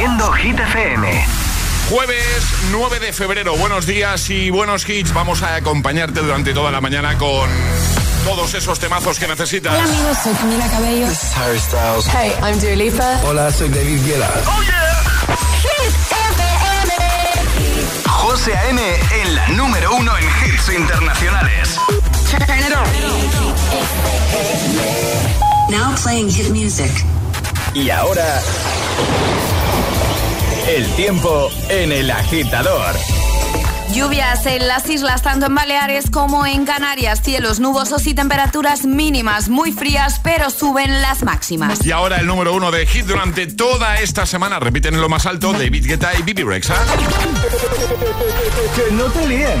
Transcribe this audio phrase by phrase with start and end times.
[0.00, 1.26] siendo Hit FM.
[1.90, 5.12] Jueves 9 de febrero, buenos días y buenos hits.
[5.12, 7.50] Vamos a acompañarte durante toda la mañana con
[8.24, 9.74] todos esos temazos que necesitas.
[9.74, 11.06] Hola amigos, soy Camila Cabello.
[11.06, 12.06] This is Harry Styles.
[12.06, 13.20] Hey, I'm Dua Lipa.
[13.24, 14.30] Hola, soy David Guetta.
[14.46, 15.02] ¡Oh, yeah!
[15.60, 18.08] Hit FM.
[18.08, 18.80] José A.M.
[19.20, 21.76] en la número uno en hits internacionales.
[22.30, 22.88] Turn it on.
[25.70, 26.90] Now playing hit music.
[27.74, 28.40] Y ahora...
[30.68, 32.94] El tiempo en el agitador.
[33.92, 37.22] Lluvias en las islas, tanto en Baleares como en Canarias.
[37.22, 41.84] Cielos nubosos y temperaturas mínimas muy frías, pero suben las máximas.
[41.84, 44.60] Y ahora el número uno de hit durante toda esta semana.
[44.60, 46.76] Repiten en lo más alto David Guetta y Bibi Rexa.
[48.76, 49.60] Que no te líen.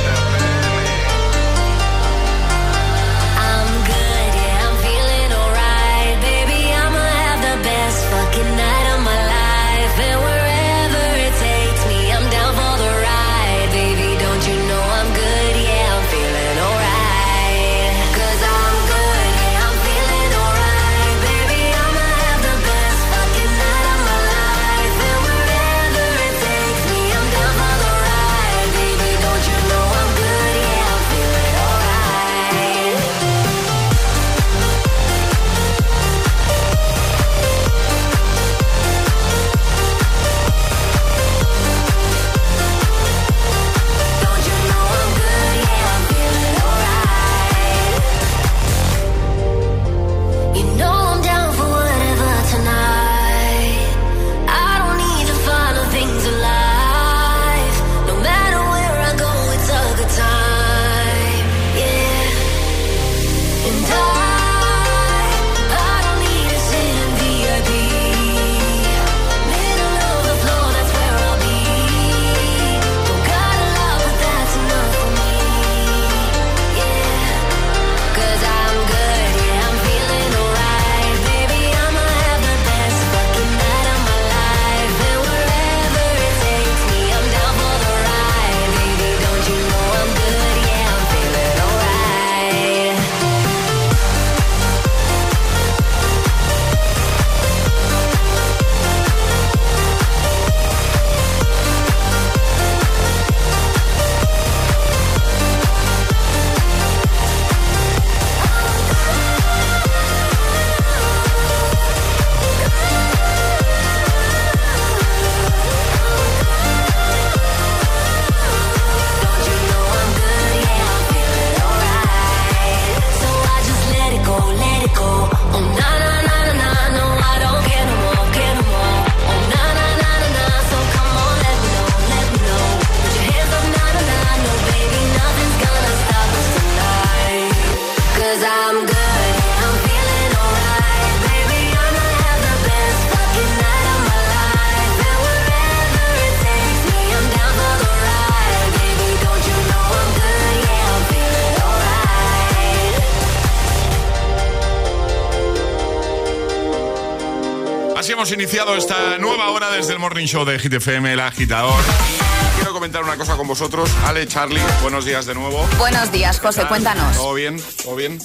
[158.51, 161.73] Iniciado esta nueva hora desde el Morning Show de Hit FM, el agitador.
[161.79, 163.89] Y quiero comentar una cosa con vosotros.
[164.05, 165.65] Ale, Charlie, buenos días de nuevo.
[165.77, 167.15] Buenos días, José, cuéntanos.
[167.15, 167.63] ¿Todo bien?
[167.81, 168.19] ¿Todo bien?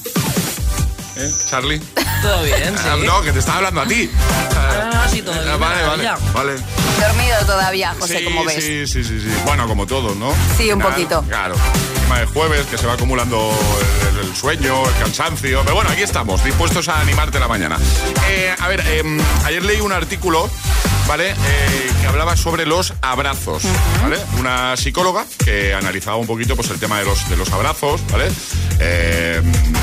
[1.16, 1.30] ¿Eh?
[1.48, 1.78] ¿Charlie?
[2.22, 2.84] Todo bien, sí.
[2.90, 4.10] Ah, no, que te estaba hablando a ti.
[4.56, 6.52] Ah, sí, todo bien, Ah, Vale, vale, vale.
[7.00, 8.64] Dormido todavía, José, sí, como ves.
[8.64, 9.28] Sí, sí, sí, sí.
[9.44, 10.34] Bueno, como todos, ¿no?
[10.56, 11.22] Sí, un poquito.
[11.28, 11.54] Claro.
[12.14, 13.52] De jueves, que se va acumulando
[14.10, 15.60] el, el sueño, el cansancio.
[15.64, 17.78] Pero bueno, aquí estamos, dispuestos a animarte la mañana.
[18.26, 20.48] Eh, a ver, em, ayer leí un artículo,
[21.06, 21.32] ¿vale?
[21.32, 23.64] Eh, que hablaba sobre los abrazos,
[24.00, 24.16] ¿vale?
[24.38, 28.28] Una psicóloga que analizaba un poquito pues, el tema de los, de los abrazos, ¿vale?
[28.80, 29.42] Eh,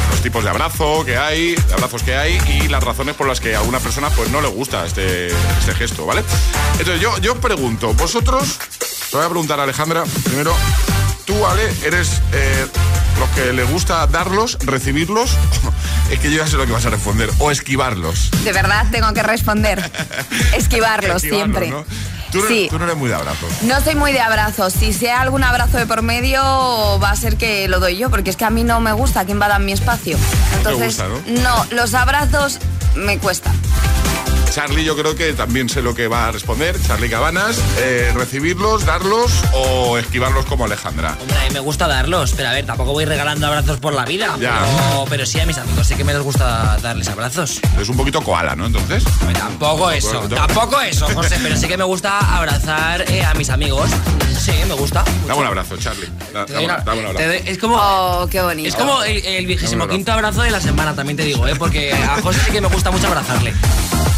[0.10, 3.40] los tipos de abrazo que hay, de abrazos que hay y las razones por las
[3.40, 6.24] que a una persona pues no le gusta este, este gesto, ¿vale?
[6.80, 8.58] Entonces yo, yo pregunto, vosotros,
[9.12, 10.56] te voy a preguntar a Alejandra, primero,
[11.26, 12.68] tú, Ale, eres eh,
[13.20, 15.32] los que le gusta darlos, recibirlos,
[16.12, 18.32] es que yo ya sé lo que vas a responder, o esquivarlos.
[18.44, 19.80] De verdad tengo que responder.
[20.56, 21.70] Esquivarlos Esquivarlos, siempre.
[21.70, 21.86] ¿no?
[22.32, 22.68] Tú, no- Sí.
[22.70, 23.50] tú no eres muy de abrazos.
[23.62, 24.74] No soy muy de abrazos.
[24.74, 26.42] Si sea algún abrazo de por medio,
[27.00, 29.24] va a ser que lo doy yo, porque es que a mí no me gusta
[29.26, 30.18] que invadan mi espacio.
[30.58, 31.08] Entonces, gusta,
[31.44, 32.58] no, los abrazos
[32.96, 33.54] me cuestan.
[34.54, 36.76] Charlie yo creo que también sé lo que va a responder.
[36.86, 41.18] Charlie Cabanas, eh, recibirlos, darlos o esquivarlos como Alejandra.
[41.20, 44.06] Hombre, a mí me gusta darlos, pero a ver, tampoco voy regalando abrazos por la
[44.06, 44.36] vida.
[44.40, 44.60] Ya.
[44.64, 47.60] Pero, pero sí a mis amigos sí que me les gusta darles abrazos.
[47.80, 48.68] Es un poquito koala, ¿no?
[48.68, 49.04] Entonces.
[49.40, 53.90] Tampoco eso, tampoco eso, José, pero sí que me gusta abrazar eh, a mis amigos.
[54.40, 55.04] Sí, me gusta.
[55.28, 56.08] Dame un abrazo, Charlie.
[56.32, 57.28] Da- Dame, doy una- dame un abrazo.
[57.28, 58.70] doy- es como, Oh, qué bonito.
[58.70, 61.56] es como el, el vigésimo quinto abrazo de la semana, también te digo, ¿eh?
[61.58, 63.54] porque a José sí que me gusta mucho abrazarle.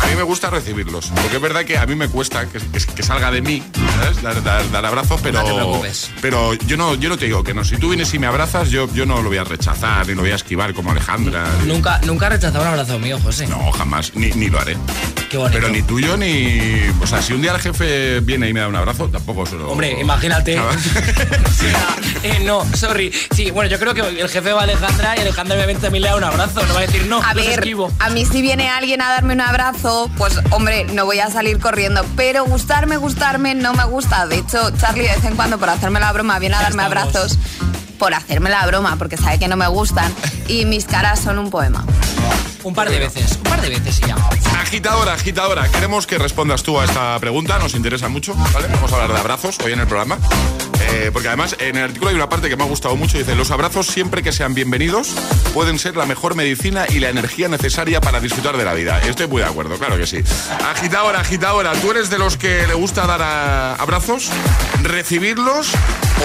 [0.01, 1.07] A mí me gusta recibirlos.
[1.15, 3.63] Porque es verdad que a mí me cuesta que, que- que salga de mí,
[3.95, 4.21] ¿sabes?
[4.21, 5.39] Dar, dar- dar abrazos, pero.
[5.41, 6.11] No te preocupes.
[6.21, 7.63] Pero yo no, yo no te digo que no.
[7.63, 10.21] Si tú vienes y me abrazas, yo, yo no lo voy a rechazar, ni lo
[10.21, 11.45] voy a esquivar como Alejandra.
[11.65, 13.47] Nunca, nunca he rechazado un abrazo mío, José.
[13.47, 14.11] No, jamás.
[14.15, 14.77] Ni, ni lo haré.
[15.29, 15.59] Qué bonito.
[15.59, 16.59] Pero ni tuyo ni.
[17.01, 19.55] O sea, si un día el jefe viene y me da un abrazo, tampoco se
[19.55, 19.71] lo.
[19.71, 20.59] Hombre, imagínate.
[22.23, 23.11] Eh, no, sorry.
[23.35, 26.09] Sí, bueno, yo creo que el jefe va a Alejandra y Alejandra obviamente también le
[26.09, 26.65] da un abrazo.
[26.65, 27.91] No va a decir no, A ver, esquivo.
[27.99, 31.59] a mí si viene alguien a darme un abrazo, pues hombre, no voy a salir
[31.59, 32.03] corriendo.
[32.15, 34.27] Pero gustarme, gustarme, no me gusta.
[34.27, 37.37] De hecho, Charlie de vez en cuando por hacerme la broma viene a darme abrazos
[37.97, 40.13] por hacerme la broma, porque sabe que no me gustan.
[40.47, 41.85] Y mis caras son un poema.
[42.63, 44.15] Un par de veces, un par de veces y ya.
[44.59, 48.67] Agitadora, agitadora, queremos que respondas tú a esta pregunta, nos interesa mucho, ¿vale?
[48.67, 50.17] Vamos a hablar de abrazos hoy en el programa.
[50.89, 53.35] Eh, porque además en el artículo hay una parte que me ha gustado mucho, dice,
[53.35, 55.15] los abrazos siempre que sean bienvenidos
[55.53, 58.99] pueden ser la mejor medicina y la energía necesaria para disfrutar de la vida.
[59.01, 60.19] Estoy muy de acuerdo, claro que sí.
[60.65, 63.21] Agitadora, agitadora, ¿tú eres de los que le gusta dar
[63.79, 64.29] abrazos,
[64.83, 65.71] recibirlos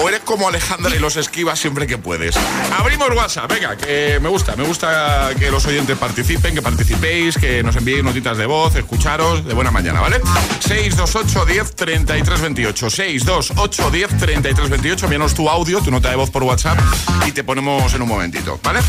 [0.01, 2.35] o eres como Alejandra y los esquivas siempre que puedes?
[2.77, 7.63] Abrimos WhatsApp, venga, que me gusta, me gusta que los oyentes participen, que participéis, que
[7.63, 10.21] nos enviéis notitas de voz, escucharos de buena mañana, ¿vale?
[10.59, 12.89] 628 10 33 28.
[12.89, 15.05] 628 10 33 28.
[15.05, 16.77] Envíanos tu audio, tu nota de voz por WhatsApp
[17.25, 18.79] y te ponemos en un momentito, ¿vale?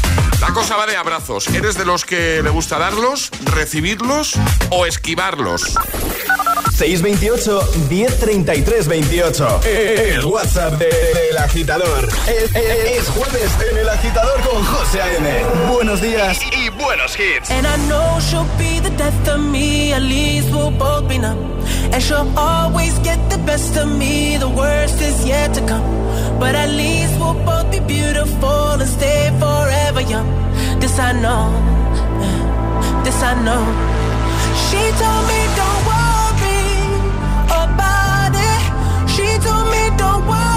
[0.40, 1.46] La cosa va de abrazos.
[1.48, 4.34] ¿Eres de los que le gusta darlos, recibirlos
[4.70, 5.74] o esquivarlos?
[6.76, 7.60] 628
[7.90, 9.60] 1033 28.
[9.64, 12.08] El WhatsApp de- del agitador.
[12.26, 15.44] Es, es- es jueves en el agitador con José A.M.
[15.72, 16.38] Buenos días.
[16.52, 17.50] Y buenos hits.
[17.50, 21.38] And I know she'll be the death of me, at least we'll both be numb.
[21.92, 25.86] And she'll always get the best of me, the worst is yet to come.
[26.40, 30.28] But at least we'll both be beautiful and stay forever young.
[30.80, 31.44] This I know,
[33.04, 33.64] this I know.
[34.64, 36.64] She told me don't worry
[37.64, 38.62] about it.
[39.14, 40.51] She told me don't worry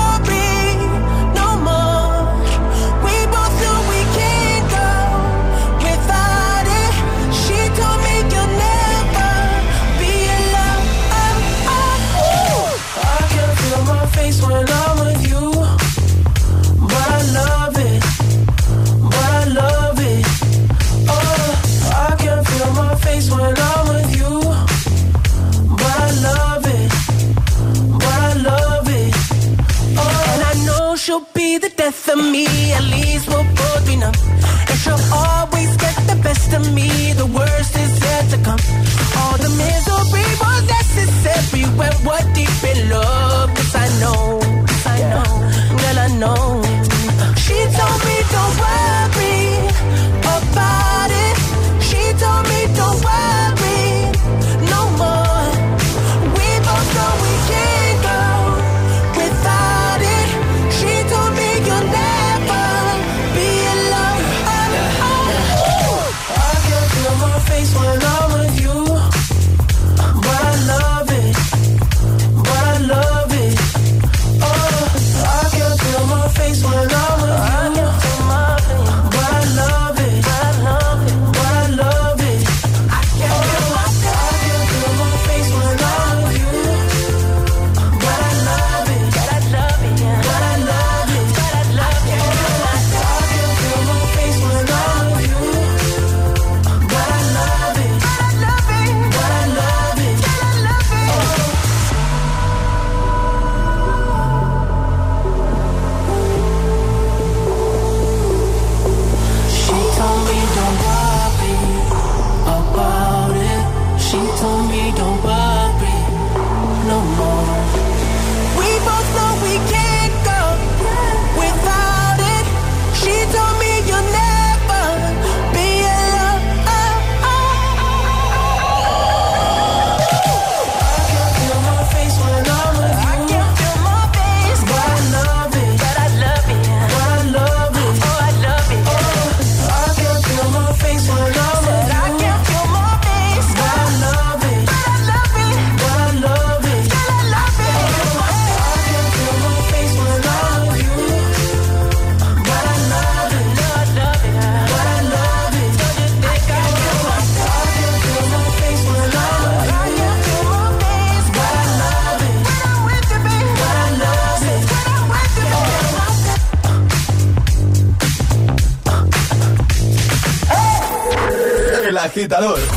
[172.15, 172.74] agitador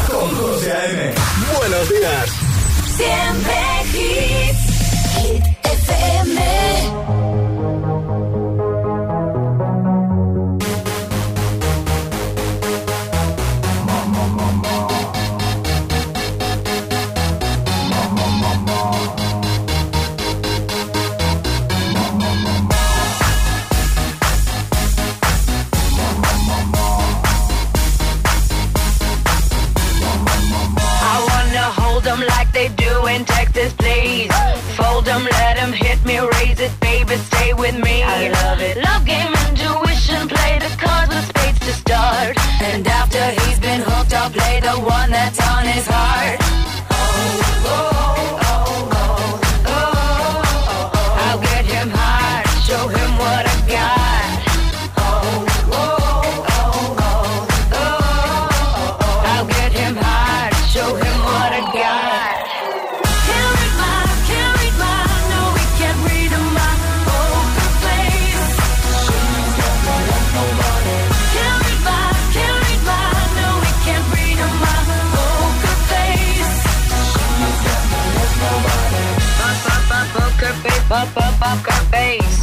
[81.48, 82.40] poker face.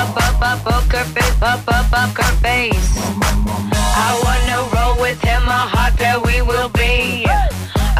[0.00, 2.90] Up, up, up, poker face, up, up, poker face.
[4.04, 7.24] I wanna roll with him, a hot pair we will be.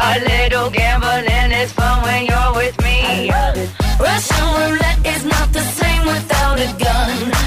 [0.09, 3.31] A little gambling is fun when you're with me.
[3.99, 7.46] Russian roulette is not the same without a gun.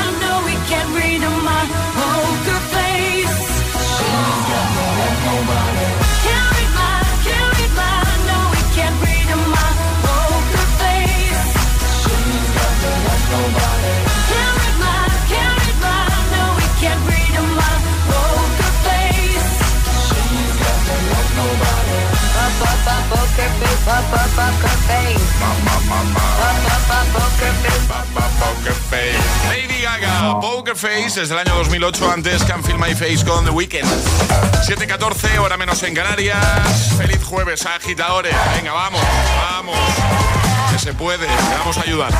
[0.71, 1.61] can't read my
[1.99, 2.60] poker
[30.81, 33.85] Face, desde el año 2008, antes Can Feel My Face con The Weeknd.
[34.65, 36.95] 7.14, hora menos en Canarias.
[36.97, 38.33] Feliz jueves, agitadores.
[38.55, 38.99] Venga, vamos,
[39.51, 39.77] vamos.
[40.71, 41.27] Que se puede,
[41.59, 42.11] vamos a ayudar.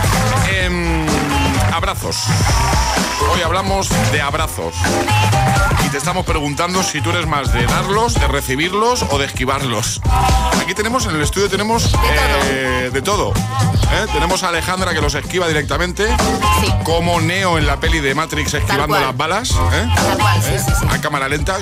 [0.54, 1.08] Em,
[1.74, 2.18] abrazos.
[3.34, 4.76] Hoy hablamos de abrazos.
[5.92, 10.00] Te estamos preguntando si tú eres más de darlos, de recibirlos o de esquivarlos.
[10.62, 11.94] Aquí tenemos, en el estudio tenemos
[12.50, 13.34] eh, de todo.
[13.34, 14.06] ¿eh?
[14.14, 16.08] Tenemos a Alejandra que los esquiva directamente,
[16.62, 16.74] Sí.
[16.86, 19.52] como Neo en la peli de Matrix esquivando las balas.
[19.52, 19.88] ¿eh?
[19.96, 20.60] Tal cual, sí, ¿Eh?
[20.66, 20.86] sí, sí.
[20.90, 21.58] A cámara lenta.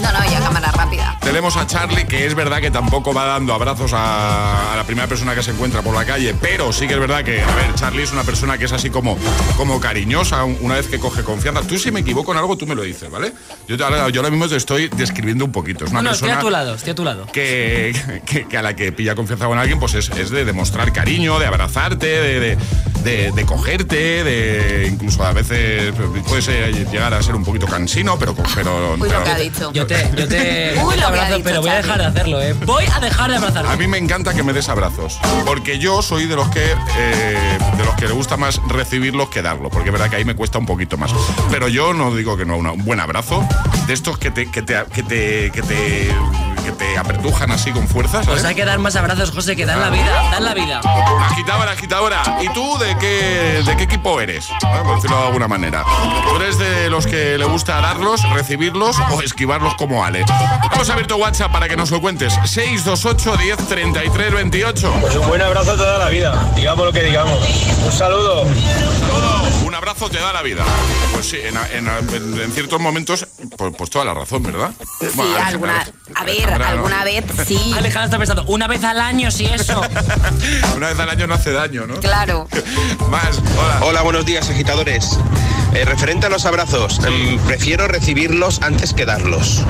[0.00, 1.18] No, no, y a cámara rápida.
[1.20, 5.08] Tenemos a Charlie, que es verdad que tampoco va dando abrazos a, a la primera
[5.08, 7.74] persona que se encuentra por la calle, pero sí que es verdad que, a ver,
[7.74, 9.18] Charlie es una persona que es así como,
[9.56, 11.62] como cariñosa un- una vez que coge confianza.
[11.62, 13.32] Tú si me equivoco en algo, tú me lo dices, ¿vale?
[13.66, 15.84] Yo, te- ahora, yo ahora mismo te estoy describiendo un poquito.
[15.84, 17.26] Es una No, no, estoy persona a tu lado, estoy a tu lado.
[17.32, 20.92] que, que- que a la que pilla confianza con alguien, pues es, es de demostrar
[20.92, 22.58] cariño, de abrazarte, de, de,
[23.02, 25.92] de- de cogerte, de incluso a veces
[26.28, 28.34] puede ser- llegar a ser un poquito cansino, pero...
[28.54, 29.72] pero, Uy, lo pero- que ha dicho.
[29.72, 32.54] Yo te, yo te, Uy, lo abrazo, dicho, pero voy a dejar de hacerlo, ¿eh?
[32.64, 33.70] Voy a dejar de abrazarlo.
[33.70, 36.64] A mí me encanta que me des abrazos, porque yo soy de los que
[36.98, 40.24] eh, de los que le gusta más recibirlos que darlos, porque es verdad que ahí
[40.24, 41.10] me cuesta un poquito más.
[41.50, 43.44] Pero yo no digo que no, una- un buen abrazo,
[43.86, 46.08] de estos que te, que te, que te, que te,
[46.68, 48.28] que te apretujan así con fuerza, ¿sabes?
[48.28, 50.80] Pues hay que dar más abrazos, José, que dan la vida, dan la vida.
[51.30, 52.22] Agitadora, agitadora.
[52.42, 54.48] ¿Y tú de qué, de qué equipo eres?
[54.62, 55.84] Bueno, por decirlo de alguna manera.
[56.28, 60.26] ¿Tú eres de los que le gusta darlos, recibirlos o esquivarlos como Ale?
[60.72, 62.34] Hemos abierto WhatsApp para que nos lo cuentes.
[62.44, 64.92] 628 10 33 28.
[65.00, 67.38] Pues un buen abrazo toda la vida, digamos lo que digamos.
[67.84, 68.42] Un saludo.
[68.42, 70.64] Un abrazo te da la vida.
[71.12, 74.70] Pues sí, en, en- en ciertos momentos, pues, pues toda la razón, ¿verdad?
[75.00, 76.66] Sí, Bueno, alguna, a ver, Alejandra, ¿no?
[76.76, 77.56] alguna vez sí.
[77.76, 79.80] Alejandra está pensando, una vez al año, si eso.
[80.76, 81.94] Una vez al año no hace daño, ¿no?
[82.00, 82.48] Claro.
[83.10, 83.78] Más, hola.
[83.82, 85.18] Hola, buenos días, agitadores.
[85.74, 89.62] Eh, referente a los abrazos, em, prefiero recibirlos antes que darlos.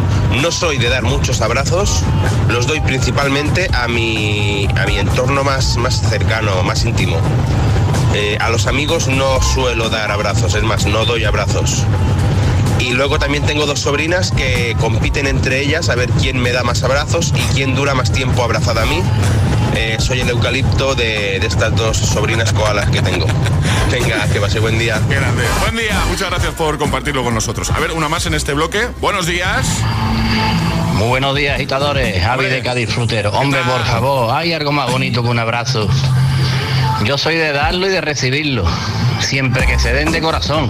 [0.43, 2.03] No soy de dar muchos abrazos,
[2.49, 7.17] los doy principalmente a mi, a mi entorno más, más cercano, más íntimo.
[8.15, 11.85] Eh, a los amigos no suelo dar abrazos, es más, no doy abrazos.
[12.79, 16.63] Y luego también tengo dos sobrinas que compiten entre ellas a ver quién me da
[16.63, 19.03] más abrazos y quién dura más tiempo abrazada a mí.
[19.75, 23.27] Eh, soy el eucalipto de, de estas dos sobrinas koalas que tengo.
[23.91, 25.01] Venga, que pase buen día.
[25.09, 25.45] Qué grande.
[25.61, 27.71] Buen día, muchas gracias por compartirlo con nosotros.
[27.71, 28.89] A ver, una más en este bloque.
[29.01, 29.67] Buenos días.
[30.95, 32.23] Muy buenos días, agitadores.
[32.23, 33.31] Javi de Cádiz Frutero.
[33.31, 35.89] Hombre, por favor, hay algo más bonito que un abrazo.
[37.05, 38.65] Yo soy de darlo y de recibirlo,
[39.21, 40.69] siempre que se den de corazón.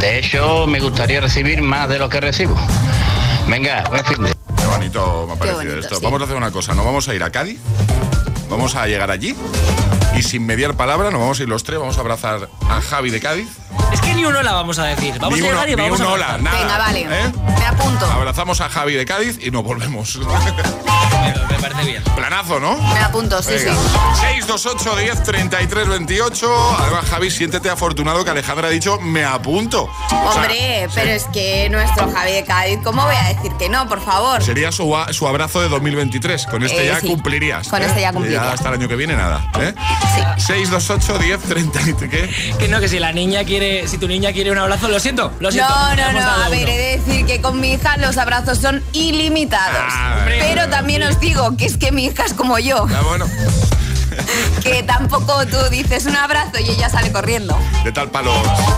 [0.00, 2.56] De hecho, me gustaría recibir más de lo que recibo.
[3.48, 4.34] Venga, buen fin de...
[4.56, 5.94] Qué bonito me ha parecido bonito, esto.
[5.96, 6.00] sí.
[6.02, 7.60] Vamos a hacer una cosa, nos vamos a ir a Cádiz,
[8.50, 9.34] vamos a llegar allí
[10.18, 13.10] y sin mediar palabra nos vamos a ir los tres, vamos a abrazar a Javi
[13.10, 13.48] de Cádiz.
[13.92, 15.14] Es que ni uno la vamos a decir.
[15.20, 16.58] Vamos Ni a uno- llegar y ni vamos un a hola, nada.
[16.58, 17.00] Venga, vale.
[17.02, 17.32] ¿Eh?
[17.58, 18.04] Me apunto.
[18.06, 20.18] Abrazamos a Javi de Cádiz y nos volvemos.
[21.18, 22.02] Me, me parece bien.
[22.14, 22.76] Planazo, ¿no?
[22.76, 23.72] Me apunto, sí, Venga.
[23.74, 24.20] sí.
[24.20, 26.76] 628 10 33 28.
[26.80, 29.84] Además, Javi, siéntete afortunado que Alejandra ha dicho me apunto.
[29.84, 33.68] O sea, Hombre, pero es que nuestro Javi de Cádiz, ¿cómo voy a decir que
[33.68, 34.42] no, por favor?
[34.42, 34.94] Sería su,
[35.26, 36.46] abrazo de 2023.
[36.46, 37.08] Con este Eh, ya sí.
[37.08, 37.68] cumplirías.
[37.68, 37.86] Con ¿eh?
[37.86, 38.52] este ya cumpliría.
[38.52, 39.50] hasta el año que viene nada.
[39.60, 39.74] ¿eh?
[40.38, 42.54] 628 10 33 ¿Qué?
[42.58, 45.32] Que no, que si la niña quiere, si tu niña quiere un abrazo, lo siento,
[45.40, 45.72] lo siento.
[45.74, 46.44] No, no, no.
[46.44, 49.76] A ver, he de decir que con mi hija los abrazos son ilimitados.
[49.90, 50.38] Ah, hombre.
[50.40, 53.26] pero también os digo que es que mi hija es como yo, Ya bueno,
[54.62, 57.58] que tampoco tú dices un abrazo y ella sale corriendo.
[57.84, 58.32] de tal palo.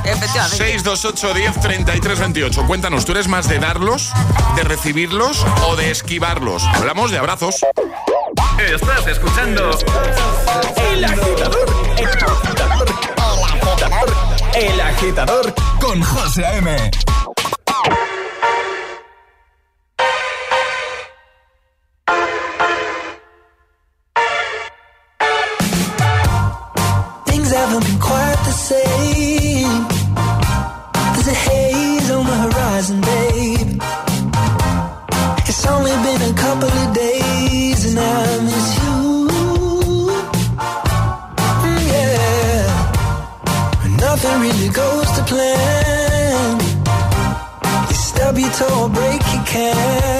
[0.04, 0.56] Efectivamente.
[0.56, 2.66] 628 10 33 28.
[2.66, 4.10] Cuéntanos, ¿tú eres más de darlos,
[4.56, 6.64] de recibirlos o de esquivarlos?
[6.74, 7.56] Hablamos de abrazos.
[8.58, 9.70] Estás escuchando
[11.00, 12.86] El agitador, el agitador,
[13.16, 14.08] el agitador,
[14.54, 16.90] el agitador con José A.M.
[49.50, 50.19] care.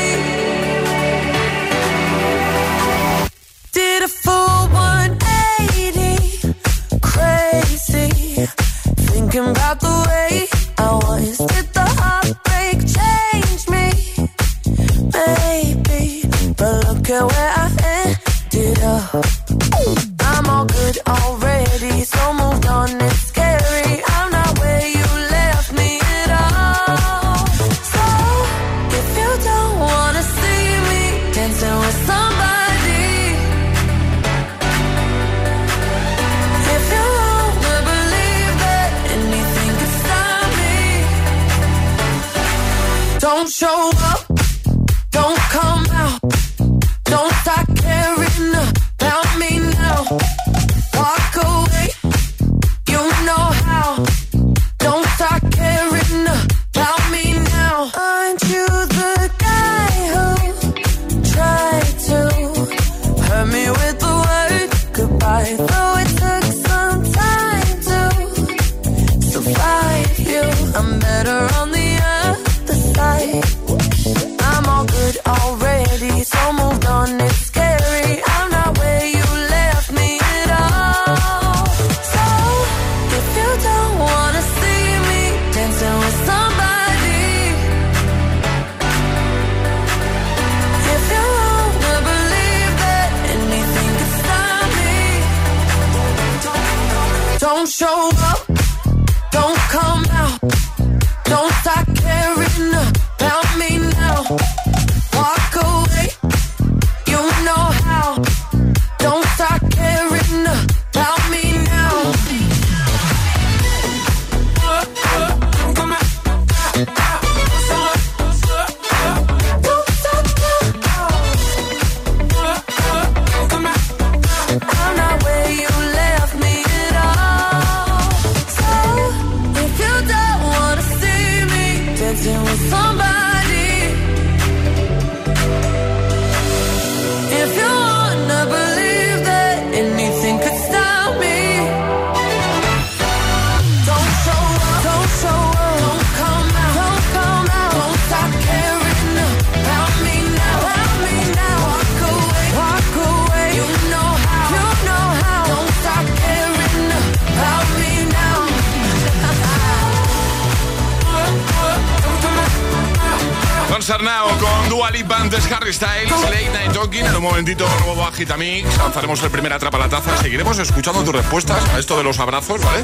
[163.81, 167.05] Sarnao, con Dua Lipa, antes Harry Styles, Late Night Talking.
[167.05, 168.77] En un momentito, nuevo Agitamix.
[168.77, 170.15] Lanzaremos el primer Atrapa la Taza.
[170.17, 172.83] Seguiremos escuchando tus respuestas a esto de los abrazos, ¿vale?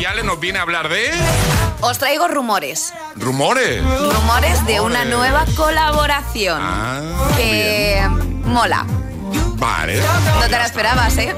[0.00, 1.10] Y Ale nos viene a hablar de
[1.80, 2.92] Os traigo rumores.
[3.16, 3.82] rumores.
[3.84, 6.60] Rumores de una nueva colaboración.
[6.62, 7.00] Ah,
[7.36, 8.00] que
[8.44, 8.86] mola.
[9.56, 10.00] Vale.
[10.00, 11.34] No te la esperabas, ¿eh?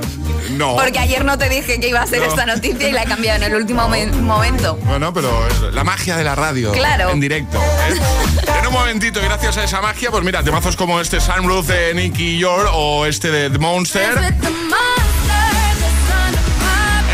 [0.53, 0.77] No.
[0.77, 2.27] Porque ayer no te dije que iba a ser No.
[2.29, 4.77] esta noticia y la he cambiado en el último momen- momento.
[4.85, 6.73] Bueno, pero es la magia de la radio.
[6.73, 7.11] Claro.
[7.11, 7.59] En directo.
[7.89, 7.95] ¿eh?
[8.61, 11.95] En un momentito, y gracias a esa magia, pues mira, temazos como este Sunroof de
[11.95, 14.15] Nicky York o este de The Monster.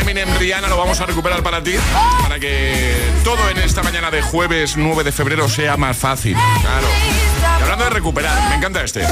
[0.01, 1.75] Eminem Rihanna lo vamos a recuperar para ti,
[2.23, 6.37] para que todo en esta mañana de jueves 9 de febrero sea más fácil.
[6.61, 6.87] Claro.
[7.59, 9.01] Y hablando de recuperar, me encanta este.
[9.01, 9.09] The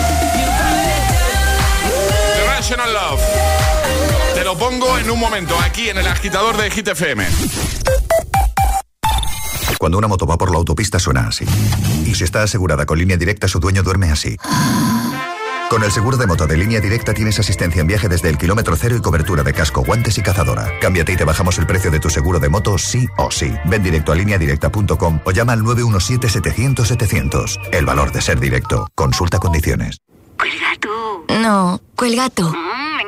[2.49, 3.21] Rational Love.
[4.37, 7.27] Te lo pongo en un momento, aquí en el agitador de Hit FM.
[9.79, 11.47] Cuando una moto va por la autopista suena así.
[12.05, 14.37] Y si está asegurada con línea directa, su dueño duerme así.
[15.71, 18.77] Con el seguro de moto de línea directa tienes asistencia en viaje desde el kilómetro
[18.77, 20.71] cero y cobertura de casco, guantes y cazadora.
[20.83, 23.51] Cámbiate y te bajamos el precio de tu seguro de moto sí o sí.
[23.65, 27.71] Ven directo a lineadirecta.com o llama al 917-700-700.
[27.73, 28.87] El valor de ser directo.
[28.95, 29.97] Consulta condiciones.
[30.39, 31.25] Cuelga tú.
[31.41, 32.53] No, cuelga tú.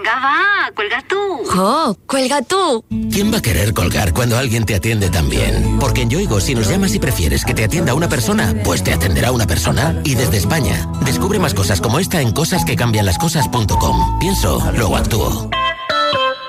[0.09, 1.17] Venga, va, cuelga tú.
[1.51, 1.97] ¡Jo!
[2.07, 2.83] ¡Cuelga tú!
[3.13, 5.79] ¿Quién va a querer colgar cuando alguien te atiende tan bien?
[5.79, 8.95] Porque en Yoigo, si nos llamas y prefieres que te atienda una persona, pues te
[8.95, 10.01] atenderá una persona.
[10.05, 14.19] Y desde España, descubre más cosas como esta en cosasquecambianlascosas.com.
[14.19, 15.51] Pienso, luego actúo.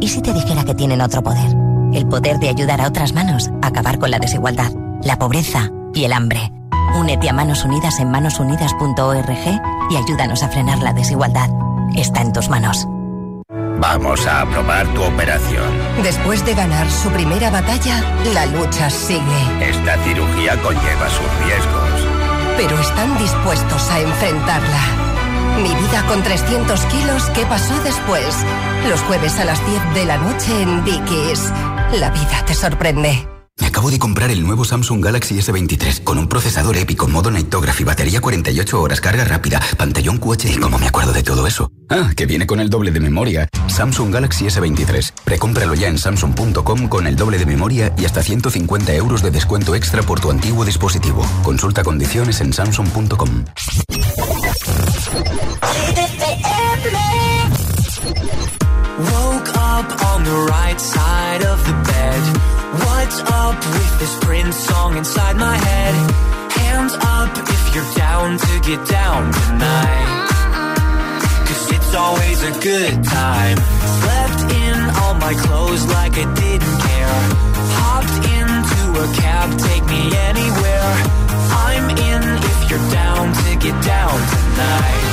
[0.00, 1.54] ¿Y si te dijera que tienen otro poder?
[1.92, 6.04] El poder de ayudar a otras manos a acabar con la desigualdad, la pobreza y
[6.04, 6.52] el hambre.
[6.98, 11.50] Únete a Manos Unidas en manosunidas.org y ayúdanos a frenar la desigualdad.
[11.96, 12.86] Está en tus manos.
[13.78, 15.70] Vamos a aprobar tu operación.
[16.02, 18.02] Después de ganar su primera batalla,
[18.32, 19.20] la lucha sigue.
[19.60, 22.08] Esta cirugía conlleva sus riesgos.
[22.56, 25.03] Pero están dispuestos a enfrentarla.
[25.62, 28.34] Mi vida con 300 kilos, ¿qué pasó después?
[28.88, 31.50] Los jueves a las 10 de la noche en Dickies.
[32.00, 33.28] La vida te sorprende.
[33.60, 37.84] Me acabo de comprar el nuevo Samsung Galaxy S23 con un procesador épico, modo Nightography,
[37.84, 40.58] batería 48 horas, carga rápida, pantallón QHD.
[40.60, 41.70] ¿Cómo me acuerdo de todo eso?
[41.88, 43.48] Ah, que viene con el doble de memoria.
[43.68, 45.12] Samsung Galaxy S23.
[45.24, 49.76] Precómpralo ya en samsung.com con el doble de memoria y hasta 150 euros de descuento
[49.76, 51.24] extra por tu antiguo dispositivo.
[51.44, 53.44] Consulta condiciones en samsung.com.
[59.12, 62.22] Woke up on the right side of the bed.
[62.84, 65.94] What's up with this Prince song inside my head?
[66.52, 70.28] Hands up if you're down to get down tonight.
[71.46, 73.58] Cause it's always a good time.
[74.00, 77.20] Slept in all my clothes like I didn't care.
[77.78, 80.90] Hopped into a cab, take me anywhere.
[81.66, 82.43] I'm in
[82.74, 85.04] you're down to get down tonight.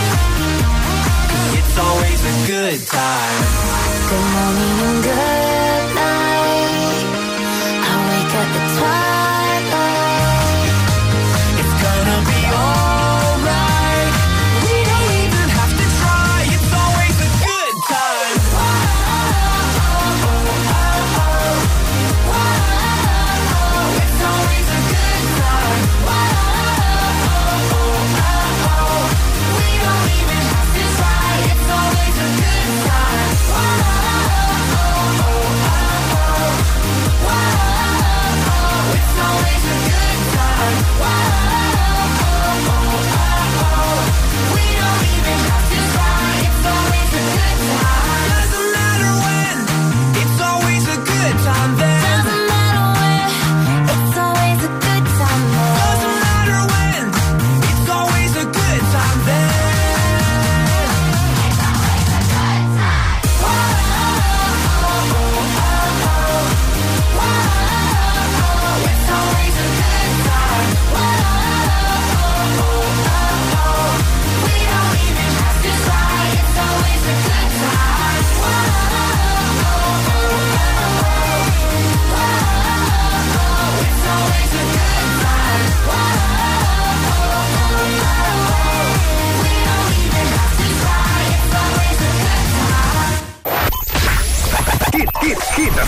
[1.57, 3.41] It's always a good time.
[4.09, 7.05] Good morning and good night.
[7.85, 9.40] I wake up at twilight.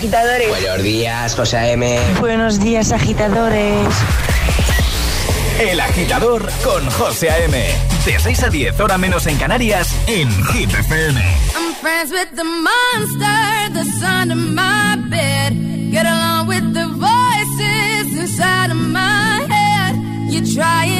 [0.00, 0.48] agitadores.
[0.48, 1.98] Buenos días, José M.
[2.20, 3.94] Buenos días, agitadores.
[5.58, 7.70] El agitador con José A.M.
[8.06, 11.20] De 6 a 10, hora menos en Canarias, en Hit FM.
[11.54, 15.52] I'm friends with the monster that's under my bed.
[15.90, 19.96] Get along with the voices inside of my head.
[20.30, 20.99] You're trying to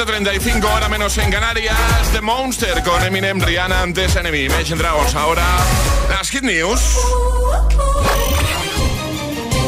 [0.00, 1.76] 7.35, hora menos en Canarias.
[2.12, 4.46] The Monster con Eminem, Rihanna, antes Enemy.
[4.46, 5.14] Imagine Dragons.
[5.14, 5.44] Ahora
[6.08, 6.80] las Hit News.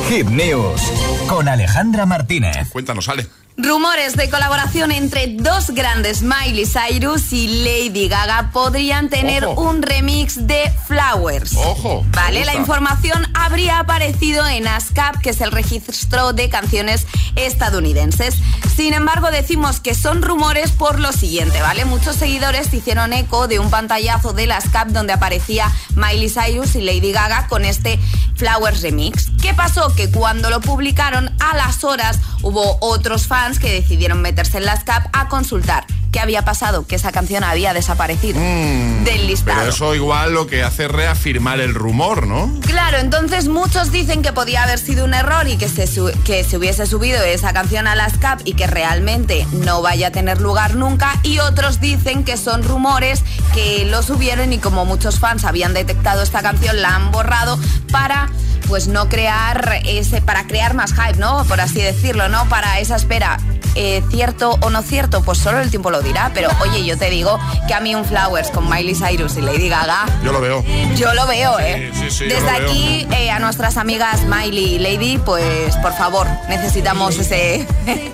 [0.08, 0.80] Hit News
[1.28, 2.70] con Alejandra Martínez.
[2.70, 3.26] Cuéntanos, Ale.
[3.58, 9.60] Rumores de colaboración entre dos grandes, Miley Cyrus y Lady Gaga, podrían tener Ojo.
[9.60, 11.54] un remix de Flowers.
[11.56, 12.02] Ojo.
[12.12, 18.36] Vale, la información habría aparecido en ASCAP, que es el registro de canciones estadounidenses.
[18.74, 21.84] Sin embargo, decimos que son rumores por lo siguiente, ¿vale?
[21.84, 27.12] Muchos seguidores hicieron eco de un pantallazo del ASCAP donde aparecía Miley Cyrus y Lady
[27.12, 28.00] Gaga con este
[28.34, 29.30] Flowers Remix.
[29.42, 29.94] ¿Qué pasó?
[29.94, 34.76] Que cuando lo publicaron, a las horas hubo otros fans que decidieron meterse en la
[34.76, 39.58] SCAP a consultar qué había pasado, que esa canción había desaparecido del listado.
[39.58, 42.52] Pero eso igual lo que hace es reafirmar el rumor, ¿no?
[42.60, 45.88] Claro, entonces muchos dicen que podía haber sido un error y que se,
[46.24, 50.10] que se hubiese subido esa canción a las CAP y que realmente no vaya a
[50.10, 51.18] tener lugar nunca.
[51.22, 56.22] Y otros dicen que son rumores que lo subieron y como muchos fans habían detectado
[56.22, 57.58] esta canción, la han borrado
[57.90, 58.28] para
[58.68, 61.44] pues no crear ese, para crear más hype, ¿no?
[61.44, 62.48] Por así decirlo, ¿no?
[62.48, 63.38] Para esa espera.
[63.74, 65.22] Eh, ¿Cierto o no cierto?
[65.22, 66.30] Pues solo el tiempo lo dirá.
[66.34, 69.68] Pero oye, yo te digo que a mí un Flowers con Miley Cyrus y Lady
[69.68, 70.64] Gaga Yo lo veo.
[70.96, 71.90] yo lo veo, ¿eh?
[71.94, 75.92] Sí, sí, sí, yo Desde aquí, eh, a nuestras amigas Miley y Lady, pues por
[75.94, 77.66] favor, necesitamos ese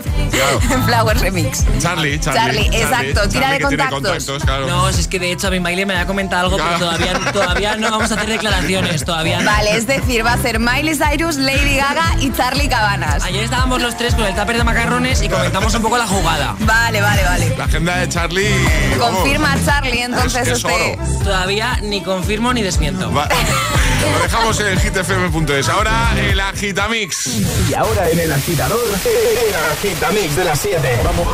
[0.86, 1.64] Flower Remix.
[1.80, 2.40] Charlie, Charlie.
[2.40, 4.42] Charlie, exacto, tira de contactos.
[4.44, 4.66] claro.
[4.66, 7.32] No, si es que de hecho a mi Miley me había comentado algo, pero todavía,
[7.32, 9.50] todavía no vamos a hacer declaraciones, todavía no.
[9.50, 13.22] Vale, es decir, va a ser Miley Cyrus, Lady Gaga y Charlie Cabanas.
[13.24, 16.54] Ayer estábamos los tres con el tupper de macarrones y comentamos un poco la jugada.
[16.60, 17.54] Vale, vale, vale.
[17.56, 18.50] La agenda de Charlie.
[18.98, 20.98] vamos, Confirma Charlie entonces Es- es este.
[21.24, 23.10] Todavía ni confirmo ni desmiento.
[24.12, 25.68] Lo dejamos en hitfm.es.
[25.70, 27.26] Ahora el Agitamix.
[27.70, 31.00] Y ahora en el agitador, el agitamix de las 7.
[31.02, 31.26] Vamos.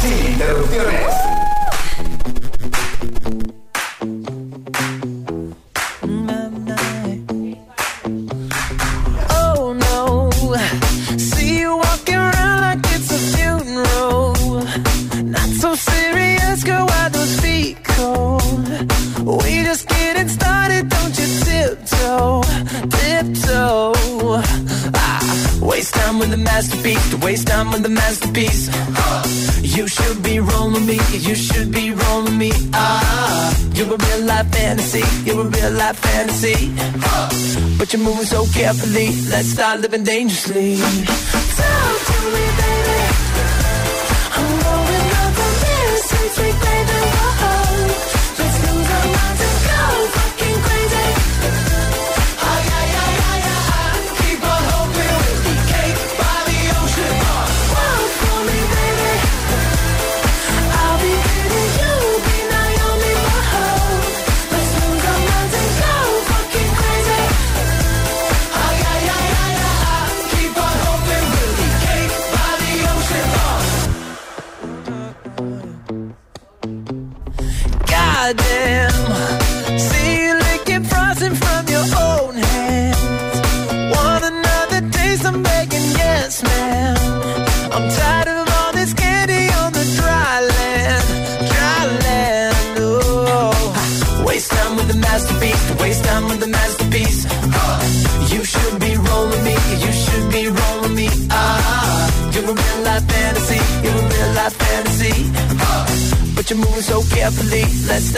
[0.00, 1.37] Sin interrupciones.
[26.58, 28.66] Masterpiece, to waste time with the masterpiece.
[29.62, 32.50] You should be rolling me, you should be rolling me.
[32.72, 36.74] Ah, you're a real life fantasy, you're a real life fantasy.
[37.78, 40.78] But you're moving so carefully, let's start living dangerously.
[41.58, 42.98] Talk to me, baby.
[44.38, 47.00] I'm going up on this since we played the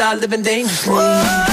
[0.01, 0.94] start living dangerously.
[0.94, 1.49] Talk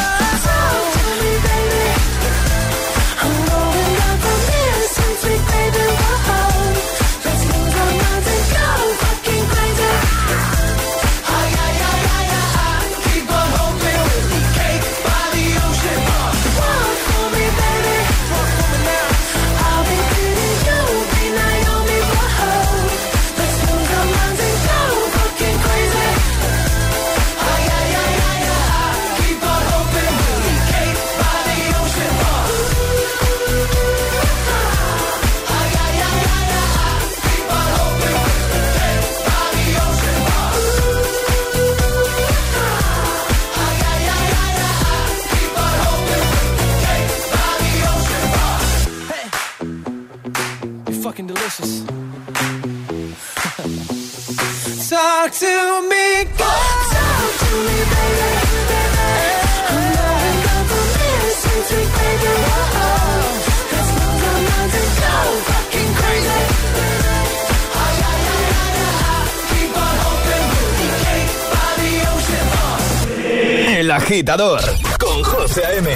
[73.87, 74.59] El agitador
[74.99, 75.89] con José A.M.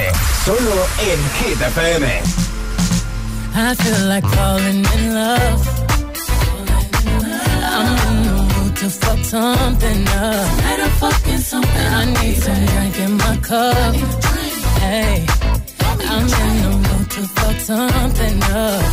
[0.45, 1.57] Solo en Hit.
[3.53, 5.61] I feel like falling in love.
[7.65, 10.47] I'm in to fuck something up.
[10.63, 10.77] I
[12.23, 13.95] need some drink in my cup.
[14.79, 15.25] Hey,
[16.07, 18.83] I'm in the mood to fuck something up.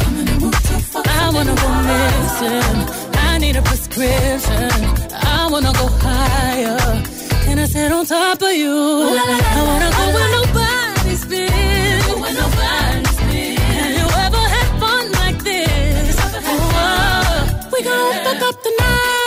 [1.07, 2.79] I wanna go missing.
[3.15, 4.71] I need a prescription.
[5.13, 7.18] I wanna go higher.
[7.51, 8.71] And I sit on top of you.
[8.71, 12.01] Ooh, la, la, la, I wanna go where nobody's been.
[12.07, 13.57] Go where nobody's been.
[13.57, 16.17] Have you ever had fun like this?
[16.45, 18.25] Oh, we gon' yeah.
[18.25, 19.18] fuck up the night.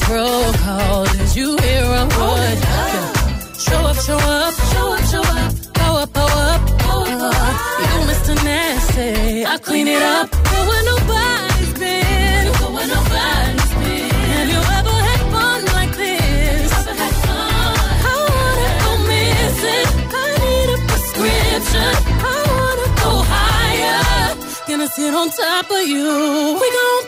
[0.00, 1.04] Don't miss this roll call.
[1.06, 2.58] Did you hear a word?
[3.58, 5.52] Show up, show up, show up, show up.
[5.74, 7.56] Go up, go up, go up.
[7.80, 8.44] You Mr.
[8.44, 10.30] Nasty, I clean it up.
[10.30, 12.52] Go where nobody's been.
[12.58, 14.10] Go where nobody's been.
[14.10, 16.72] Have you ever had fun like this?
[16.72, 19.88] I wanna go missing.
[20.14, 21.94] I need a prescription.
[22.22, 24.36] I wanna go higher.
[24.68, 26.58] Gonna sit on top of you.
[26.60, 27.07] We gon'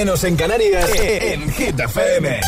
[0.00, 1.32] menos en Canarias, eh, eh.
[1.34, 2.40] en Hit FM.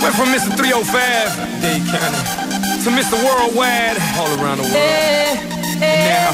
[0.00, 0.54] Went from Mr.
[0.54, 2.22] 305, Dade County,
[2.84, 3.16] to Mr.
[3.24, 4.76] Worldwide, all around the world.
[5.82, 6.30] And now,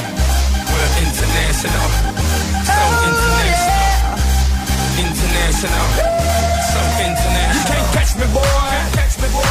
[0.69, 1.89] we're international.
[2.69, 3.89] So oh, international.
[5.09, 5.87] International.
[6.69, 7.57] So international.
[7.57, 8.68] You can't catch me, boy.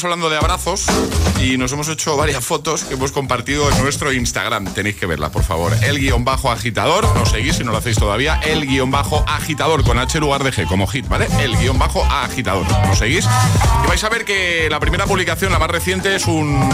[0.00, 0.86] Estamos hablando de abrazos
[1.42, 4.72] y nos hemos hecho varias fotos que hemos compartido en nuestro Instagram.
[4.72, 5.74] Tenéis que verlas, por favor.
[5.82, 8.40] El guion bajo agitador, nos seguís si no lo hacéis todavía.
[8.42, 11.28] El guion bajo agitador con H lugar de G como hit, ¿vale?
[11.40, 13.26] El guion bajo agitador, nos seguís.
[13.84, 16.70] Y vais a ver que la primera publicación, la más reciente, es un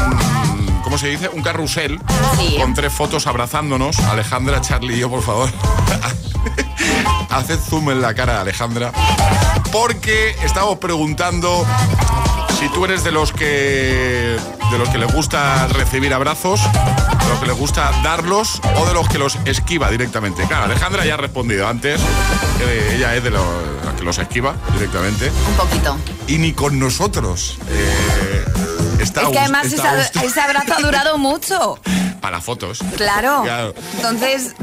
[0.85, 1.29] ¿cómo se dice?
[1.29, 1.99] Un carrusel
[2.39, 2.57] Sí.
[2.61, 3.99] con tres fotos abrazándonos.
[3.99, 5.49] Alejandra, Charlie y yo, por favor.
[7.31, 8.93] Haced zoom en la cara de Alejandra.
[9.73, 11.67] Porque estamos preguntando
[12.59, 14.37] si tú eres de los que
[14.71, 18.95] de los que les gusta recibir abrazos, de los que les gusta darlos o de
[18.95, 20.45] los que los esquiva directamente.
[20.47, 22.01] Claro, Alejandra ya ha respondido antes.
[22.59, 23.45] que ella es de los,
[23.97, 25.31] que los esquiva directamente.
[25.49, 25.97] Un poquito.
[26.27, 27.59] Y ni con nosotros.
[27.71, 28.45] eh,
[29.01, 31.79] está es que además está ese abrazo ha durado mucho.
[32.21, 32.81] Para fotos.
[32.97, 33.43] Claro.
[33.45, 33.75] Claro.
[33.95, 34.55] Entonces,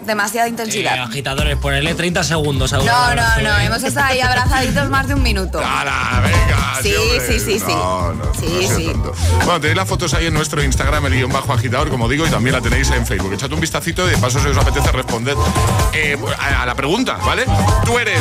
[0.00, 1.02] demasiada Eh, intensidad.
[1.02, 3.64] agitadores, ponerle 30 segundos a un No, no, abrazo, no, ¿eh?
[3.66, 5.58] hemos estado ahí abrazaditos más de un minuto.
[5.60, 6.78] ¡Hala, venga!
[6.82, 6.94] Sí,
[7.26, 7.72] sí, sí, sí.
[7.72, 8.84] No, no, Sí, no sea sí.
[8.86, 9.12] tonto.
[9.44, 12.30] Bueno, tenéis las fotos ahí en nuestro Instagram, el guion bajo agitador, como digo, y
[12.30, 13.32] también la tenéis en Facebook.
[13.32, 15.36] Echad un vistacito y de paso si os apetece responder
[15.94, 17.44] eh, a, a la pregunta, ¿vale?
[17.84, 18.20] Tú eres,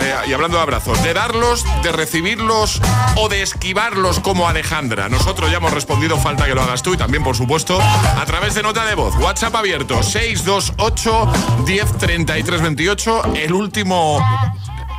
[0.00, 2.80] eh, y hablando de abrazos, de darlos, de recibirlos
[3.16, 5.08] o de esquivarlos como Alejandra.
[5.08, 8.54] Nosotros ya hemos respondido, falta que lo hagas tú y también, por supuesto, a través
[8.54, 9.14] de nota de voz.
[9.16, 11.32] WhatsApp abierto, 628
[11.66, 13.34] 10 33 28.
[13.34, 14.20] El último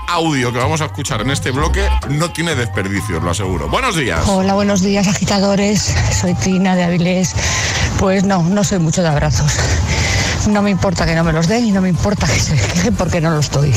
[0.07, 3.69] audio que vamos a escuchar en este bloque no tiene desperdicio, os lo aseguro.
[3.69, 4.27] Buenos días.
[4.27, 5.95] Hola, buenos días agitadores.
[6.19, 7.33] Soy Trina de Avilés.
[7.97, 9.53] Pues no, no soy mucho de abrazos.
[10.49, 12.95] No me importa que no me los den y no me importa que se quejen
[12.95, 13.71] porque no los doy.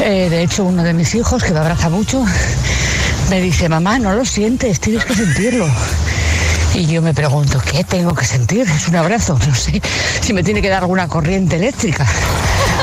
[0.00, 2.24] Eh, de hecho, uno de mis hijos, que me abraza mucho,
[3.30, 5.66] me dice, mamá, no lo sientes, tienes que sentirlo.
[6.74, 8.68] Y yo me pregunto, ¿qué tengo que sentir?
[8.68, 9.80] Es un abrazo, no sé
[10.20, 12.06] si me tiene que dar alguna corriente eléctrica.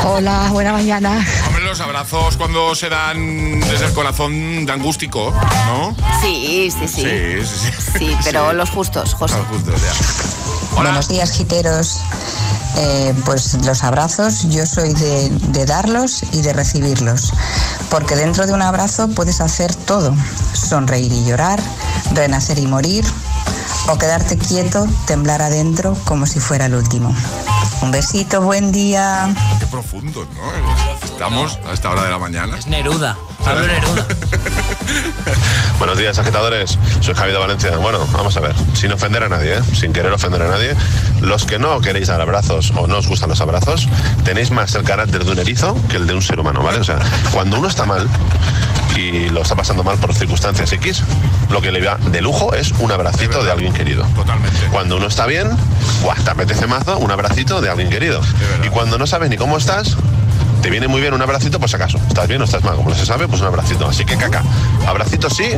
[0.05, 1.25] Hola, buena mañana.
[1.47, 5.33] Hombre, los abrazos cuando se dan desde el corazón dan gustico,
[5.67, 5.95] ¿no?
[6.21, 7.01] Sí, sí, sí.
[7.01, 7.99] Sí, sí, sí.
[7.99, 9.37] Sí, pero los justos, José.
[9.37, 10.75] Los justos, ya.
[10.75, 11.99] Buenos días, giteros.
[12.77, 17.33] Eh, pues los abrazos, yo soy de, de darlos y de recibirlos,
[17.89, 20.15] porque dentro de un abrazo puedes hacer todo,
[20.53, 21.59] sonreír y llorar,
[22.13, 23.03] renacer y morir,
[23.89, 27.13] o quedarte quieto, temblar adentro como si fuera el último.
[27.81, 29.33] Un besito, buen día.
[29.59, 31.05] Qué profundo, ¿no?
[31.05, 32.57] Estamos a esta hora de la mañana.
[32.57, 33.17] Es Neruda.
[33.43, 34.05] Pablo Neruda.
[35.79, 36.77] Buenos días, agitadores.
[36.99, 37.75] Soy Javi de Valencia.
[37.77, 39.61] Bueno, vamos a ver, sin ofender a nadie, ¿eh?
[39.73, 40.75] sin querer ofender a nadie,
[41.21, 43.89] los que no queréis dar abrazos o no os gustan los abrazos,
[44.23, 46.79] tenéis más el carácter de un erizo que el de un ser humano, ¿vale?
[46.79, 46.99] O sea,
[47.31, 48.07] cuando uno está mal
[48.95, 51.03] y lo está pasando mal por circunstancias X,
[51.49, 54.05] lo que le va de lujo es un abracito de alguien querido.
[54.15, 54.59] Totalmente.
[54.71, 55.49] Cuando uno está bien,
[56.03, 56.21] ¡guau!
[56.23, 58.21] te apetece mazo un abracito de alguien querido.
[58.63, 59.97] Y cuando no sabes ni cómo estás,
[60.61, 61.99] te viene muy bien un abracito, pues acaso.
[62.07, 62.75] ¿Estás bien o estás mal?
[62.75, 63.87] Como no se sabe, pues un abracito.
[63.87, 64.43] Así que caca.
[64.87, 65.49] Abracito sí,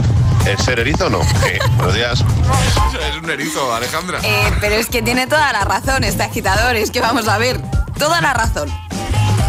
[0.46, 1.22] el ser erizo no.
[1.46, 2.20] Eh, buenos días.
[2.22, 4.20] Es un erizo, Alejandra.
[4.24, 7.60] Eh, pero es que tiene toda la razón este agitador, es que vamos a ver,
[7.98, 8.70] toda la razón.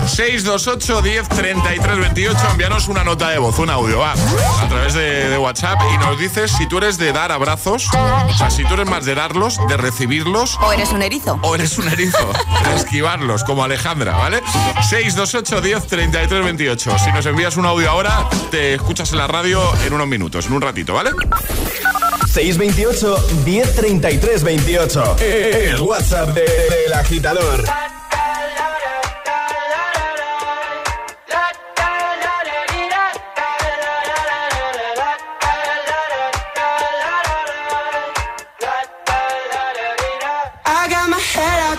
[0.07, 2.39] 628 10 33 28.
[2.51, 4.13] Envíanos una nota de voz, un audio, va.
[4.13, 8.35] A través de, de WhatsApp y nos dices si tú eres de dar abrazos, o
[8.37, 10.59] sea, si tú eres más de darlos, de recibirlos.
[10.61, 11.39] O eres un erizo.
[11.43, 12.33] O eres un erizo,
[12.69, 14.43] de esquivarlos, como Alejandra, ¿vale?
[14.89, 16.99] 628 10 33 28.
[16.99, 20.53] Si nos envías un audio ahora, te escuchas en la radio en unos minutos, en
[20.53, 21.11] un ratito, ¿vale?
[22.33, 25.17] 628 1033 28.
[25.21, 27.65] El WhatsApp de- del agitador.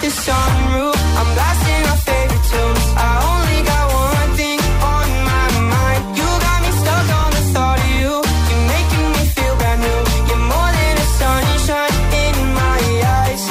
[0.06, 0.98] The sunroof.
[1.20, 2.86] I'm blasting our favorite tunes.
[3.10, 4.60] I only got one thing
[4.94, 6.02] on my mind.
[6.20, 8.14] You got me stuck on the thought of you.
[8.50, 10.02] You're making me feel brand new.
[10.30, 12.80] You're more than a sunshine in my
[13.18, 13.44] eyes.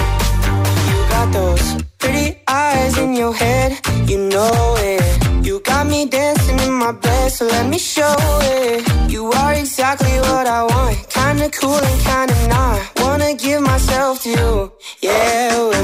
[0.91, 1.67] You got those
[1.99, 3.71] pretty eyes in your head.
[4.09, 5.03] You know it.
[5.47, 8.15] You got me dancing in my bed, so let me show
[8.55, 9.11] it.
[9.11, 10.95] You are exactly what I want.
[11.09, 12.79] Kinda cool and kinda not.
[13.01, 14.73] Wanna give myself to you.
[15.01, 15.84] Yeah,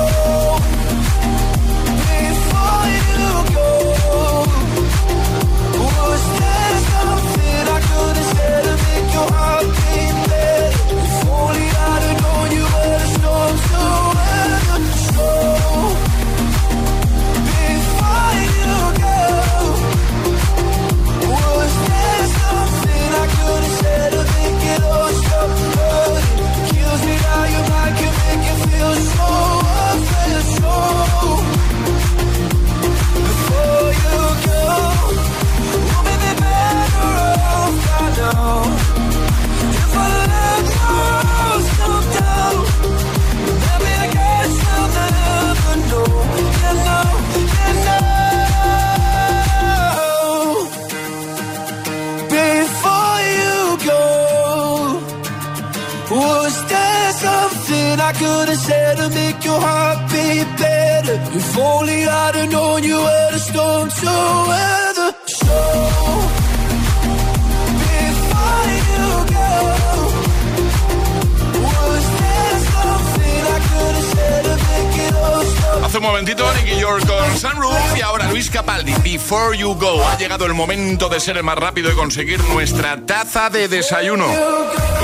[80.41, 84.25] llegado el momento de ser el más rápido y conseguir nuestra taza de desayuno.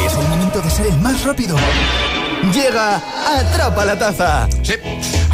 [0.06, 1.56] Es el momento de ser el más rápido.
[2.54, 3.02] Llega
[3.38, 4.48] Atrapa la Taza.
[4.64, 4.74] Sí.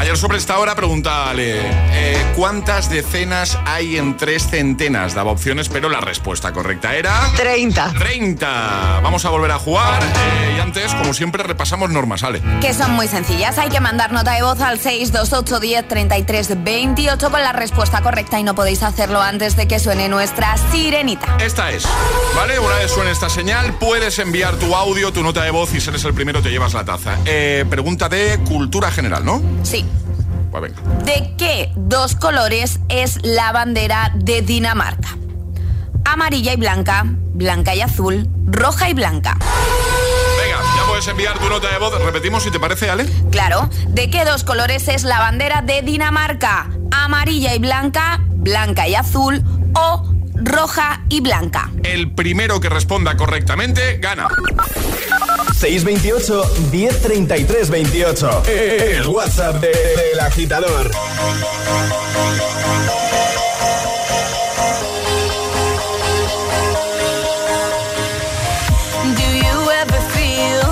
[0.03, 5.15] Ayer sobre esta hora preguntale eh, ¿cuántas decenas hay en tres centenas?
[5.15, 7.31] Daba opciones, pero la respuesta correcta era...
[7.37, 7.93] 30.
[7.97, 8.99] 30.
[9.01, 12.41] Vamos a volver a jugar eh, y antes, como siempre, repasamos normas, Ale.
[12.59, 13.57] Que son muy sencillas.
[13.57, 18.37] Hay que mandar nota de voz al 628 10 33 28 con la respuesta correcta
[18.41, 21.37] y no podéis hacerlo antes de que suene nuestra sirenita.
[21.39, 21.85] Esta es,
[22.35, 22.59] ¿vale?
[22.59, 25.87] Una vez suene esta señal, puedes enviar tu audio, tu nota de voz y si
[25.87, 27.19] eres el primero te llevas la taza.
[27.23, 29.41] Eh, pregunta de cultura general, ¿no?
[29.63, 29.85] Sí.
[30.59, 30.81] Venga.
[31.03, 35.17] ¿De qué dos colores es la bandera de Dinamarca?
[36.05, 39.37] Amarilla y blanca, blanca y azul, roja y blanca.
[40.37, 41.97] Venga, ya puedes puedes enviar tu nota de voz.
[42.03, 43.05] Repetimos si te parece, Ale.
[43.31, 43.69] Claro.
[43.89, 46.69] ¿De qué dos colores es la bandera de Dinamarca?
[46.91, 49.43] ¿Amarilla y blanca, blanca y azul
[49.75, 51.71] o roja y blanca?
[51.83, 54.27] El primero que responda correctamente gana.
[55.63, 58.97] 628 1033 28.
[58.97, 60.91] El WhatsApp de- del agitador.
[69.19, 70.63] Do you ever feel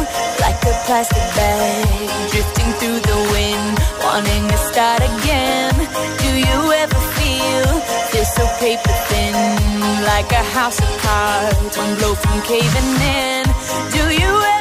[0.43, 5.73] like a plastic bag drifting through the wind, wanting to start again?
[6.23, 7.67] Do you ever feel
[8.11, 9.35] feel so paper thin,
[10.11, 13.43] like a house of cards, one blow from caving in?
[13.95, 14.60] Do you ever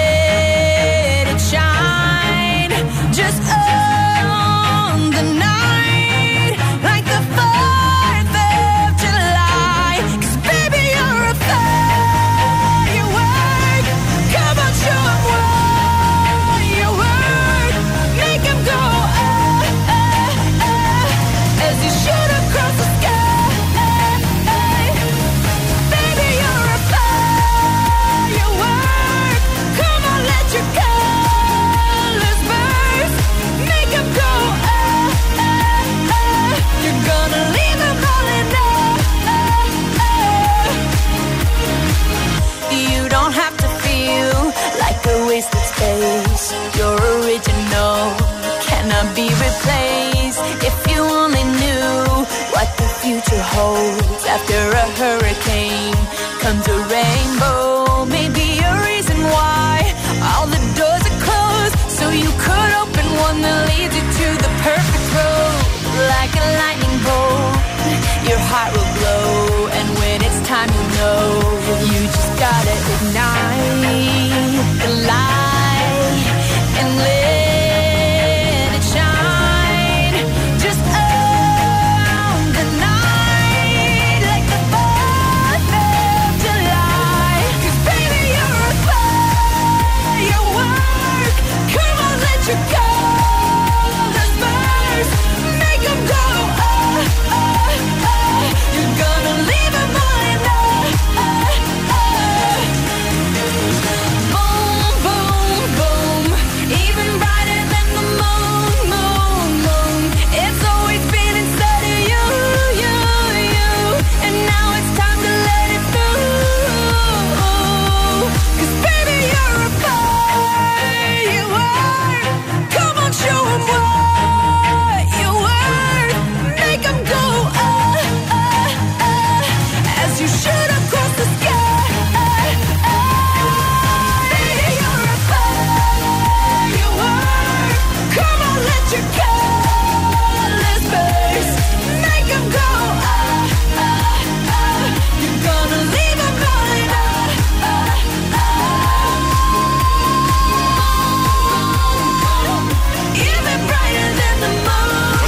[54.51, 55.93] after a hurricane
[56.41, 58.05] comes a rainbow.
[58.05, 59.93] Maybe a reason why
[60.35, 64.10] all the doors are closed, so you could open one that leads you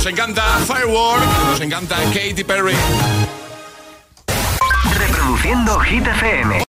[0.04, 2.76] Nos encanta Firework, nos encanta Katy Perry.
[5.00, 6.60] Reproduciendo Hit FM.